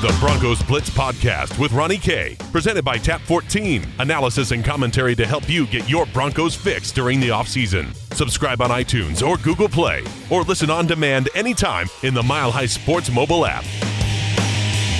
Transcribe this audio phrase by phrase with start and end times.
[0.00, 2.34] The Broncos Blitz Podcast with Ronnie K.
[2.52, 3.86] Presented by Tap 14.
[3.98, 7.94] Analysis and commentary to help you get your Broncos fix during the offseason.
[8.14, 12.64] Subscribe on iTunes or Google Play or listen on demand anytime in the Mile High
[12.64, 13.62] Sports mobile app.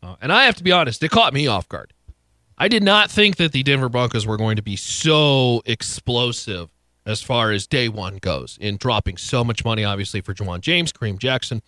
[0.01, 1.93] Uh, and I have to be honest, it caught me off guard.
[2.57, 6.71] I did not think that the Denver Broncos were going to be so explosive
[7.09, 10.93] as far as day one goes in dropping so much money, obviously, for Ja'Wuan James,
[10.93, 11.63] Kareem Jackson.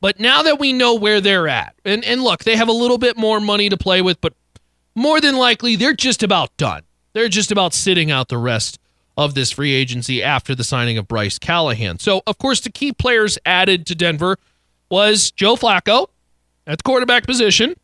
[0.00, 2.96] But now that we know where they're at, and, and look, they have a little
[2.96, 4.34] bit more money to play with, but
[4.94, 6.82] more than likely, they're just about done.
[7.12, 8.78] They're just about sitting out the rest
[9.16, 11.98] of this free agency after the signing of Bryce Callahan.
[11.98, 14.38] So, of course, the key players added to Denver
[14.90, 16.06] was Joe Flacco
[16.68, 17.74] at the quarterback position,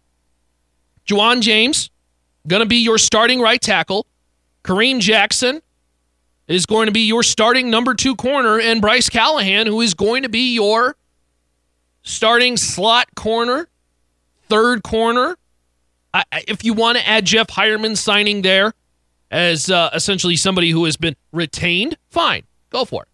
[1.09, 1.91] Ja'Wuan James,
[2.47, 4.07] going to be your starting right tackle,
[4.63, 5.61] Kareem Jackson
[6.51, 10.25] is going to be your starting number two corner, and Bryce Callahan, who is going
[10.25, 10.97] to be your
[12.03, 13.69] starting slot corner,
[14.49, 15.37] third corner.
[16.13, 18.73] I, if you want to add Jeff Heuerman signing there
[19.31, 23.09] as uh, essentially somebody who has been retained, fine, go for it.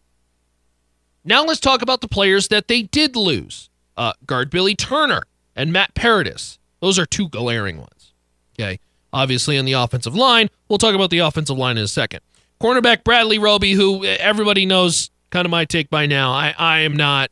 [1.23, 3.69] Now let's talk about the players that they did lose.
[3.99, 5.25] Uh, guard Billy Turner
[5.55, 6.59] and Matt Paradis.
[6.81, 8.13] Those are two glaring ones.
[8.59, 8.81] Okay.
[9.13, 12.21] Obviously, on the offensive line, we'll talk about the offensive line in a second.
[12.61, 16.33] Cornerback Bradley Roby, who everybody knows kind of my take by now.
[16.33, 17.31] I, I am not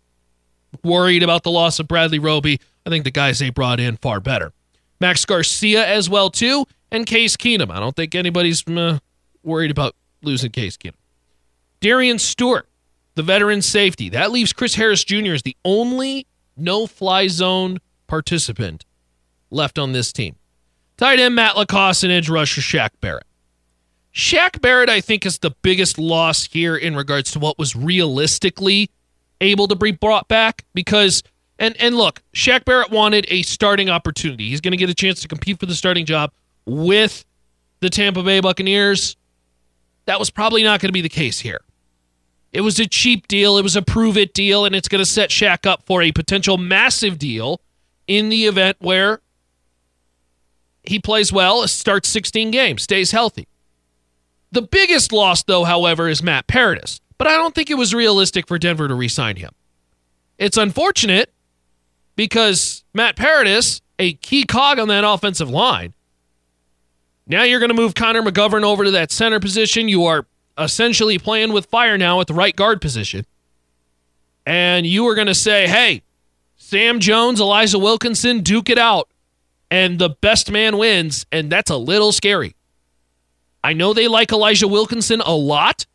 [0.82, 2.60] worried about the loss of Bradley Roby.
[2.84, 4.52] I think the guys they brought in far better.
[5.00, 7.70] Max Garcia as well too, and Case Keenum.
[7.70, 8.98] I don't think anybody's uh,
[9.42, 10.94] worried about losing Case Keenum.
[11.80, 12.68] Darian Stewart,
[13.14, 14.08] the veteran safety.
[14.08, 15.32] That leaves Chris Harris Jr.
[15.32, 16.26] as the only
[16.56, 18.84] no-fly zone participant
[19.50, 20.36] left on this team.
[20.96, 23.24] Tight end Matt LaCosse and edge rusher Shaq Barrett.
[24.14, 28.90] Shaq Barrett, I think, is the biggest loss here in regards to what was realistically
[29.40, 31.22] able to be brought back because
[31.58, 34.48] and and look, Shaq Barrett wanted a starting opportunity.
[34.48, 36.30] He's going to get a chance to compete for the starting job
[36.64, 37.24] with
[37.80, 39.16] the Tampa Bay Buccaneers.
[40.06, 41.60] That was probably not going to be the case here.
[42.52, 45.10] It was a cheap deal, it was a prove it deal, and it's going to
[45.10, 47.60] set Shaq up for a potential massive deal
[48.06, 49.20] in the event where
[50.84, 53.48] he plays well, starts 16 games, stays healthy.
[54.54, 57.00] The biggest loss, though, however, is Matt Paradis.
[57.18, 59.50] But I don't think it was realistic for Denver to re sign him.
[60.38, 61.32] It's unfortunate
[62.14, 65.92] because Matt Paradis, a key cog on that offensive line,
[67.26, 69.88] now you're going to move Connor McGovern over to that center position.
[69.88, 70.24] You are
[70.56, 73.26] essentially playing with fire now at the right guard position.
[74.46, 76.02] And you are going to say, hey,
[76.56, 79.08] Sam Jones, Elijah Wilkinson, duke it out.
[79.68, 81.26] And the best man wins.
[81.32, 82.54] And that's a little scary.
[83.64, 85.86] I know they like Elijah Wilkinson a lot.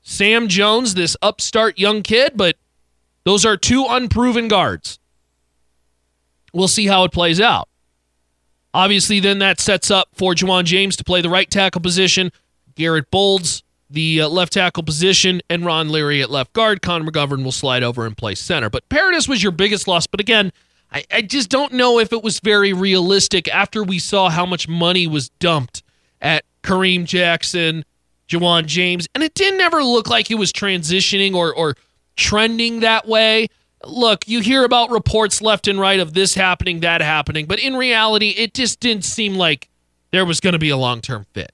[0.00, 2.56] Sam Jones, this upstart young kid, but
[3.24, 4.98] those are two unproven guards.
[6.54, 7.68] We'll see how it plays out.
[8.72, 12.32] Obviously, then that sets up for Ja'Wuan James to play the right tackle position,
[12.74, 16.80] Garett Bolles, the uh, left tackle position, and Ron Leary at left guard.
[16.80, 18.70] Connor McGovern will slide over and play center.
[18.70, 20.06] But Paradis was your biggest loss.
[20.06, 20.52] But again,
[20.90, 24.68] I, I just don't know if it was very realistic after we saw how much
[24.68, 25.82] money was dumped
[26.22, 27.84] at Kareem Jackson,
[28.28, 31.76] Ja'Wuan James, and it didn't ever look like he was transitioning or or
[32.16, 33.48] trending that way.
[33.84, 37.74] Look, you hear about reports left and right of this happening, that happening, but in
[37.74, 39.68] reality, it just didn't seem like
[40.12, 41.52] there was going to be a long term fit.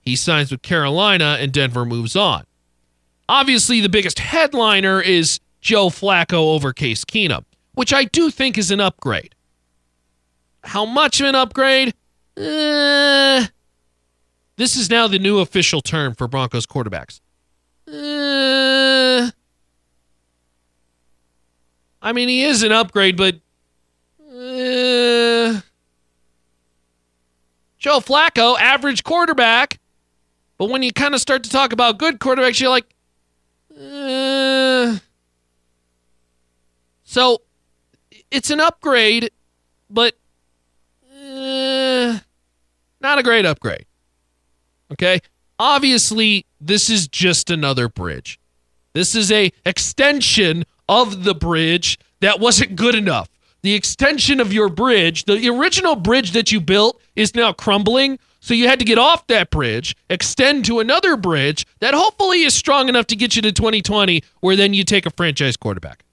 [0.00, 2.44] He signs with Carolina, and Denver moves on.
[3.28, 7.44] Obviously, the biggest headliner is Joe Flacco over Case Keenum,
[7.74, 9.34] which I do think is an upgrade.
[10.64, 11.94] How much of an upgrade?
[12.36, 13.46] Uh,
[14.60, 17.20] this is now the new official term for Broncos quarterbacks.
[17.88, 19.30] Uh,
[22.02, 23.36] I mean, he is an upgrade, but
[24.20, 25.60] uh,
[27.78, 29.80] Joe Flacco, average quarterback.
[30.58, 32.84] But when you kind of start to talk about good quarterbacks, you're like,
[33.74, 34.98] uh,
[37.02, 37.40] so
[38.30, 39.30] it's an upgrade,
[39.88, 40.18] but
[41.10, 42.18] uh,
[43.00, 43.86] not a great upgrade.
[44.92, 45.20] Okay?
[45.58, 48.38] Obviously, this is just another bridge.
[48.94, 53.28] This is a extension of the bridge that wasn't good enough.
[53.62, 58.18] The extension of your bridge, the original bridge that you built is now crumbling.
[58.40, 62.54] So you had to get off that bridge, extend to another bridge that hopefully is
[62.54, 66.04] strong enough to get you to 2020, where then you take a franchise quarterback.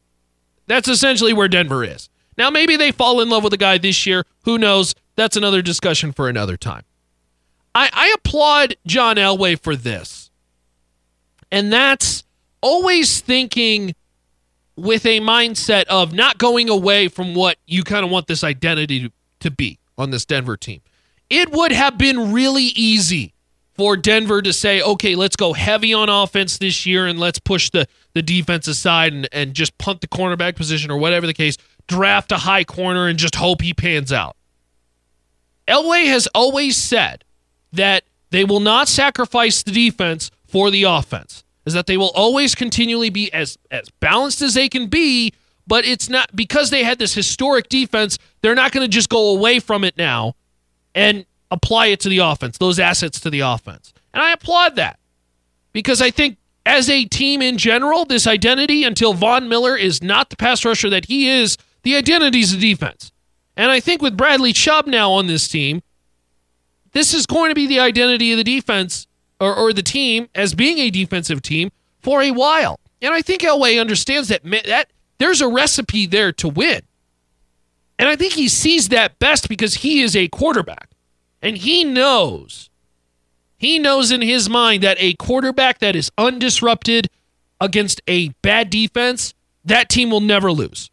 [0.68, 2.10] That's essentially where Denver is.
[2.38, 4.26] Now, maybe they fall in love with a guy this year.
[4.44, 4.94] Who knows?
[5.16, 6.84] That's another discussion for another time.
[7.78, 10.32] I, I applaud John Elway for this.
[11.52, 12.24] And that's
[12.60, 13.94] always thinking
[14.76, 19.02] with a mindset of not going away from what you kind of want this identity
[19.02, 20.82] to, to be on this Denver team.
[21.30, 23.36] It would have been really easy
[23.76, 27.70] for Denver to say, okay, let's go heavy on offense this year and let's push
[27.70, 31.58] the, the defense aside and, and just punt the cornerback position or whatever the case,
[31.88, 34.36] draft a high corner and just hope he pans out.
[35.68, 37.24] Elway has always said
[37.74, 41.44] that they will not sacrifice the defense for the offense.
[41.66, 45.34] Is that they will always continually be as as balanced as they can be,
[45.66, 49.36] but it's not because they had this historic defense, they're not going to just go
[49.36, 50.36] away from it now
[50.96, 53.94] and apply it to the offense, those assets to the offense.
[54.14, 54.98] And I applaud that
[55.74, 60.30] because I think as a team in general, this identity until Von Miller is not
[60.30, 63.12] the pass rusher that he is, the identity is the defense.
[63.56, 65.82] And I think with Bradley Chubb now on this team,
[66.98, 69.06] this is going to be the identity of the defense
[69.40, 72.80] or, or the team as being a defensive team for a while.
[73.02, 74.88] And I think Elway understands that that
[75.20, 76.82] there's a recipe there to win.
[78.00, 80.90] And I think he sees that best because he is a quarterback.
[81.42, 82.70] And he knows,
[83.58, 87.08] he knows in his mind that a quarterback that is undisrupted
[87.62, 89.34] against a bad defense,
[89.66, 90.90] that team will never lose.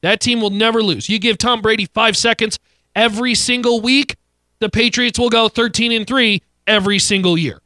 [0.00, 1.08] That team will never lose.
[1.08, 2.58] You give Tom Brady five seconds
[2.94, 4.16] every single week,
[4.60, 7.60] the Patriots will go 13 and 3 every single year.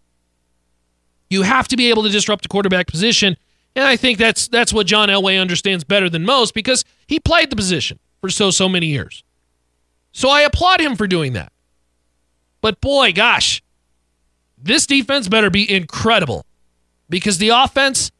[1.31, 3.37] You have to be able to disrupt the quarterback position.
[3.75, 7.51] And I think that's that's what John Elway understands better than most because he played
[7.51, 9.25] the position for so so many years.
[10.13, 11.53] So I applaud him for doing that.
[12.61, 13.63] But boy, gosh,
[14.59, 16.45] this defense better be incredible
[17.09, 18.13] because the offense,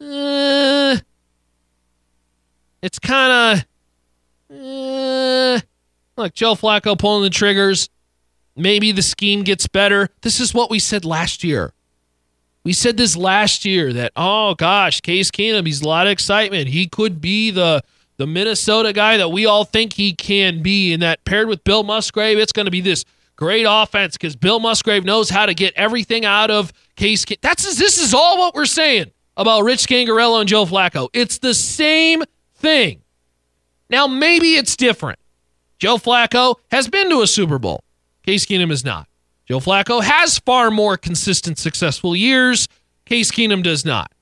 [0.00, 0.96] uh,
[2.82, 3.62] it's kind
[4.50, 5.60] of, uh,
[6.20, 7.88] like Joe Flacco pulling the triggers.
[8.56, 10.08] Maybe the scheme gets better.
[10.22, 11.72] This is what we said last year.
[12.62, 16.68] We said this last year that oh gosh, Case Keenum, he's a lot of excitement.
[16.68, 17.82] He could be the
[18.18, 21.82] the Minnesota guy that we all think he can be, and that paired with Bill
[21.82, 25.72] Musgrave, it's going to be this great offense because Bill Musgrave knows how to get
[25.74, 27.24] everything out of Case.
[27.40, 31.08] That's this is all what we're saying about Rich Scangarello and Joe Flacco.
[31.14, 32.22] It's the same
[32.56, 33.00] thing.
[33.88, 35.18] Now maybe it's different.
[35.80, 37.82] Joe Flacco has been to a Super Bowl.
[38.24, 39.08] Case Keenum is not.
[39.46, 42.68] Joe Flacco has far more consistent, successful years.
[43.06, 44.12] Case Keenum does not.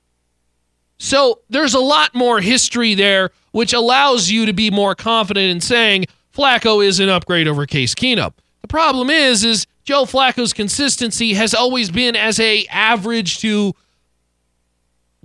[0.98, 5.60] So there's a lot more history there, which allows you to be more confident in
[5.60, 8.32] saying Flacco is an upgrade over Case Keenum.
[8.62, 13.74] The problem is, is Joe Flacco's consistency has always been as a average to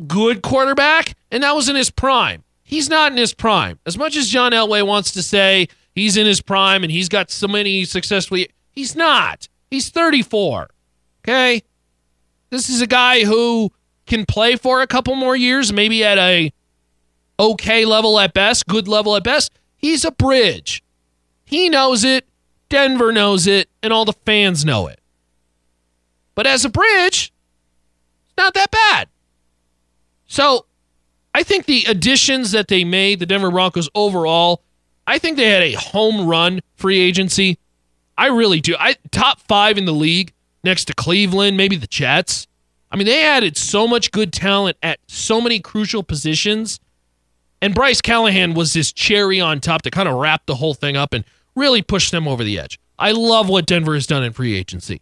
[0.07, 2.43] good quarterback, and that was in his prime.
[2.63, 3.79] He's not in his prime.
[3.85, 7.31] As much as John Elway wants to say he's in his prime and he's got
[7.31, 9.47] so many successfully, he's not.
[9.69, 10.69] He's 34.
[11.23, 11.63] Okay?
[12.49, 13.71] This is a guy who
[14.05, 16.51] can play for a couple more years, maybe at a
[17.39, 19.51] okay level at best, good level at best.
[19.75, 20.83] He's a bridge.
[21.45, 22.27] He knows it,
[22.69, 24.99] Denver knows it, and all the fans know it.
[26.35, 27.31] But as a bridge,
[28.25, 29.07] it's not that bad.
[30.27, 30.65] So
[31.35, 34.61] I think the additions that they made, the Denver Broncos overall,
[35.05, 37.57] I think they had a home run free agency.
[38.17, 38.75] I really do.
[38.79, 40.33] I top five in the league
[40.63, 42.47] next to Cleveland, maybe the Jets.
[42.91, 46.79] I mean, they added so much good talent at so many crucial positions.
[47.61, 50.95] And Bryce Callahan was this cherry on top to kind of wrap the whole thing
[50.95, 51.23] up and
[51.55, 52.79] really push them over the edge.
[52.99, 55.01] I love what Denver has done in free agency.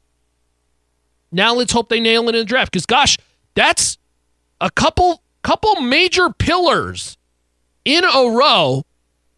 [1.31, 3.17] Now let's hope they nail it in the draft because gosh,
[3.55, 3.97] that's
[4.59, 7.17] a couple couple major pillars
[7.83, 8.83] in a row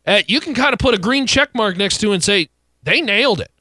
[0.06, 2.50] that you can kind of put a green check mark next to and say
[2.84, 3.52] they nailed it.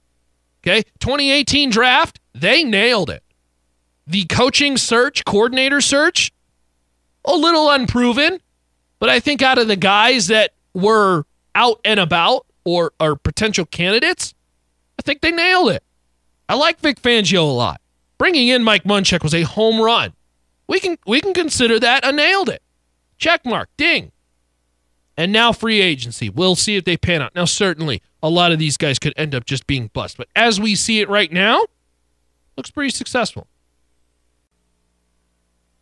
[0.62, 0.82] Okay?
[1.00, 3.22] 2018 draft, they nailed it.
[4.06, 6.32] The coaching search, coordinator search,
[7.25, 8.40] a little unproven,
[8.99, 13.64] but I think out of the guys that were out and about or are potential
[13.64, 14.34] candidates,
[14.99, 15.82] I think they nailed it.
[16.49, 17.80] I like Vic Fangio a lot.
[18.18, 20.12] Bringing in Mike Munchak was a home run.
[20.68, 22.62] We can we can consider that a nailed it.
[23.18, 24.12] Check mark, ding.
[25.16, 26.31] And now free agency.
[26.31, 27.35] We'll see if they pan out.
[27.35, 30.61] Now, certainly, a lot of these guys could end up just being bust, but as
[30.61, 31.64] we see it right now,
[32.57, 33.47] looks pretty successful.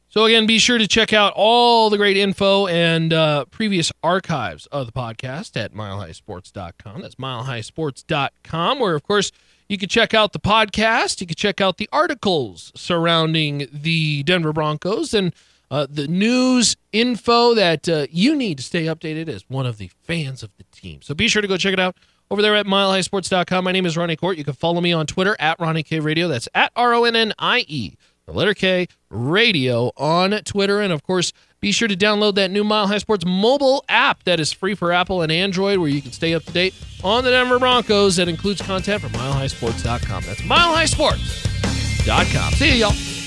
[0.08, 4.66] So again, be sure to check out all the great info and uh, previous archives
[4.66, 7.02] of the podcast at milehighsports.com.
[7.02, 9.30] That's milehighsports.com, where of course
[9.68, 11.20] you can check out the podcast.
[11.20, 15.32] You can check out the articles surrounding the Denver Broncos and
[15.70, 19.90] uh, the news info that uh, you need to stay updated as one of the
[20.02, 21.00] fans of the team.
[21.02, 21.96] So be sure to go check it out
[22.30, 23.64] over there at milehighsports.com.
[23.64, 24.36] My name is Ronnie Kohrt.
[24.36, 26.28] You can follow me on Twitter at Ronnie K Radio.
[26.28, 27.94] That's at R O N N I E,
[28.26, 30.80] the letter K Radio on Twitter.
[30.80, 34.40] And of course, be sure to download that new Mile High Sports mobile app that
[34.40, 36.74] is free for Apple and Android, where you can stay up to date
[37.04, 38.16] on the Denver Broncos.
[38.16, 40.24] That includes content from milehighsports.com.
[40.24, 42.52] That's milehighsports.com.
[42.54, 43.19] See you, y'all.